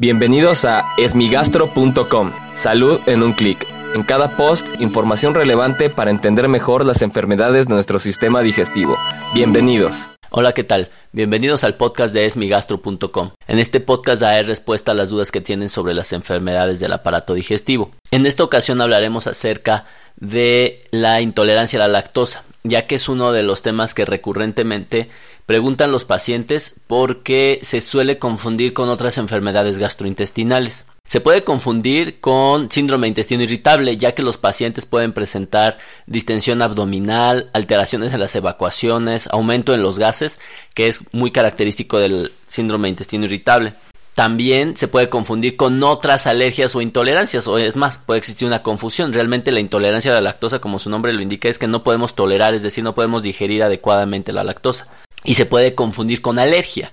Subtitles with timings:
[0.00, 2.30] Bienvenidos a esmigastro.com.
[2.54, 3.66] Salud en un clic.
[3.94, 8.96] En cada post, información relevante para entender mejor las enfermedades de nuestro sistema digestivo.
[9.34, 10.06] Bienvenidos.
[10.32, 10.90] Hola, ¿qué tal?
[11.10, 13.32] Bienvenidos al podcast de esmigastro.com.
[13.48, 17.34] En este podcast daré respuesta a las dudas que tienen sobre las enfermedades del aparato
[17.34, 17.90] digestivo.
[18.12, 23.32] En esta ocasión hablaremos acerca de la intolerancia a la lactosa, ya que es uno
[23.32, 25.08] de los temas que recurrentemente
[25.50, 30.86] Preguntan los pacientes por qué se suele confundir con otras enfermedades gastrointestinales.
[31.10, 35.76] Se puede confundir con síndrome de intestino irritable, ya que los pacientes pueden presentar
[36.06, 40.38] distensión abdominal, alteraciones en las evacuaciones, aumento en los gases,
[40.72, 43.72] que es muy característico del síndrome de intestino irritable.
[44.14, 48.62] También se puede confundir con otras alergias o intolerancias, o es más, puede existir una
[48.62, 49.12] confusión.
[49.12, 52.14] Realmente la intolerancia a la lactosa, como su nombre lo indica, es que no podemos
[52.14, 54.86] tolerar, es decir, no podemos digerir adecuadamente la lactosa
[55.24, 56.92] y se puede confundir con alergia.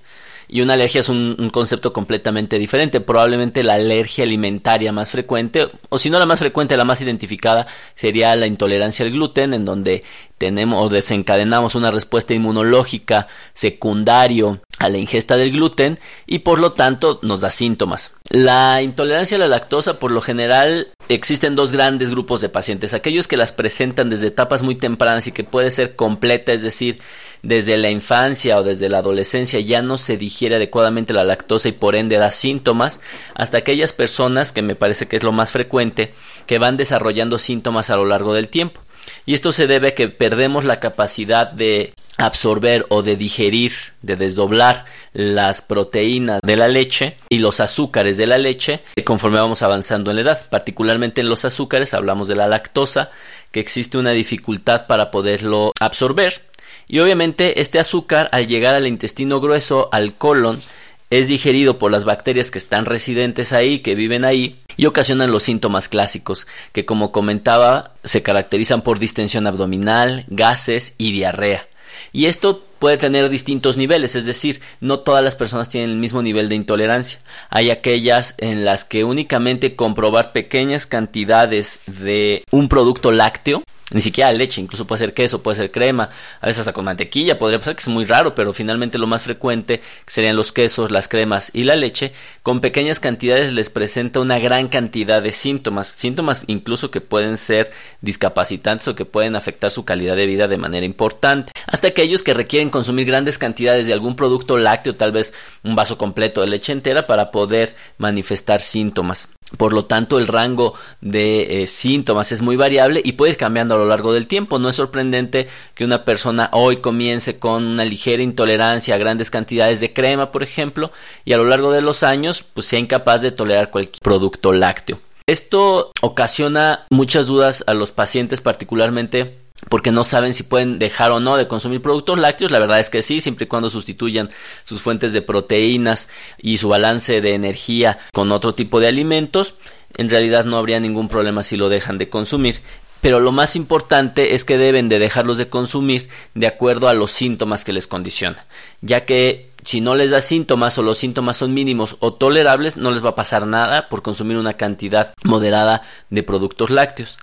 [0.50, 3.02] Y una alergia es un, concepto completamente diferente.
[3.02, 7.68] Probablemente la alergia alimentaria más frecuente, o si no la más frecuente, la más identificada,
[7.96, 10.04] sería la intolerancia al gluten, en donde
[10.38, 16.74] tenemos o desencadenamos una respuesta inmunológica secundario a la ingesta del gluten y por lo
[16.74, 18.14] tanto nos da síntomas.
[18.30, 23.28] La intolerancia a la lactosa por lo general existen dos grandes grupos de pacientes, aquellos
[23.28, 27.00] que las presentan desde etapas muy tempranas y que puede ser completa, es decir,
[27.42, 31.72] desde la infancia o desde la adolescencia ya no se digiere adecuadamente la lactosa y
[31.72, 33.00] por ende da síntomas,
[33.36, 36.14] hasta aquellas personas, que me parece que es lo más frecuente,
[36.46, 38.82] que van desarrollando síntomas a lo largo del tiempo.
[39.26, 44.16] Y esto se debe a que perdemos la capacidad de absorber o de digerir, de
[44.16, 50.12] desdoblar las proteínas de la leche y los azúcares de la leche conforme vamos avanzando
[50.12, 50.46] en la edad.
[50.50, 53.10] Particularmente en los azúcares hablamos de la lactosa,
[53.52, 56.42] que existe una dificultad para poderlo absorber.
[56.88, 60.62] Y obviamente este azúcar al llegar al intestino grueso, al colon,
[61.10, 65.44] es digerido por las bacterias que están residentes ahí, que viven ahí, y ocasionan los
[65.44, 71.68] síntomas clásicos, que como comentaba, se caracterizan por distensión abdominal, gases y diarrea.
[72.14, 76.22] Y esto puede tener distintos niveles, es decir, no todas las personas tienen el mismo
[76.22, 77.20] nivel de intolerancia.
[77.50, 84.34] Hay aquellas en las que únicamente comprobar pequeñas cantidades de un producto lácteo ni siquiera
[84.34, 86.10] leche, incluso puede ser queso, puede ser crema,
[86.42, 89.24] a veces hasta con mantequilla, podría pasar que es muy raro, pero finalmente lo más
[89.24, 92.12] frecuente serían los quesos, las cremas y la leche,
[92.44, 97.72] con pequeñas cantidades les presenta una gran cantidad de síntomas, síntomas incluso que pueden ser
[98.02, 102.34] discapacitantes o que pueden afectar su calidad de vida de manera importante, hasta aquellos que
[102.34, 105.34] requieren consumir grandes cantidades de algún producto lácteo, tal vez
[105.64, 109.30] un vaso completo de leche entera para poder manifestar síntomas.
[109.56, 113.76] Por lo tanto, el rango de eh, síntomas es muy variable y puede ir cambiando
[113.76, 114.60] a lo largo del tiempo.
[114.60, 119.80] No es sorprendente que una persona hoy comience con una ligera intolerancia a grandes cantidades
[119.80, 120.92] de crema, por ejemplo,
[121.24, 125.00] y a lo largo de los años pues sea incapaz de tolerar cualquier producto lácteo.
[125.28, 129.38] Esto ocasiona muchas dudas a los pacientes, particularmente
[129.70, 132.52] porque no saben si pueden dejar o no de consumir productos lácteos.
[132.52, 134.30] La verdad es que sí, siempre y cuando sustituyan
[134.66, 139.56] sus fuentes de proteínas y su balance de energía con otro tipo de alimentos,
[139.98, 142.62] en realidad no habría ningún problema si lo dejan de consumir.
[143.02, 147.12] Pero lo más importante es que deben de dejarlos de consumir de acuerdo a los
[147.12, 148.46] síntomas que les condiciona,
[148.82, 152.92] ya que si no les da síntomas o los síntomas son mínimos o tolerables, no
[152.92, 157.20] les va a pasar nada por consumir una cantidad moderada de productos lácteos.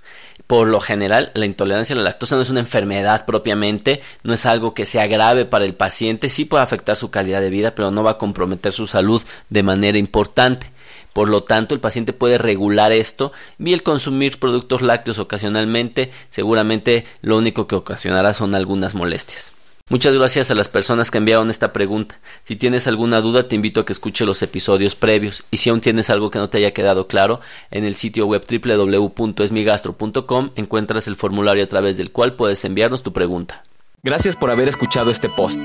[0.47, 4.45] Por lo general, la intolerancia a la lactosa no es una enfermedad propiamente, no es
[4.45, 7.91] algo que sea grave para el paciente, sí puede afectar su calidad de vida, pero
[7.91, 10.71] no va a comprometer su salud de manera importante.
[11.15, 17.07] Por lo tanto, el paciente puede regular esto y el consumir productos lácteos ocasionalmente seguramente
[17.23, 19.55] lo único que ocasionará son algunas molestias.
[19.91, 22.19] Muchas gracias a las personas que enviaron esta pregunta.
[22.45, 25.45] Si tienes alguna duda, te invito a que escuche los episodios previos.
[25.51, 28.43] Y si aún tienes algo que no te haya quedado claro, en el sitio web
[28.49, 33.63] www.esmigastro.com encuentras el formulario a través del cual puedes enviarnos tu pregunta.
[34.03, 35.59] Gracias por haber escuchado este post.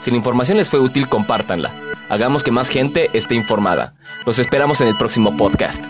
[0.00, 1.85] Si la información les fue útil, compártanla.
[2.08, 3.94] Hagamos que más gente esté informada.
[4.24, 5.82] Los esperamos en el próximo podcast.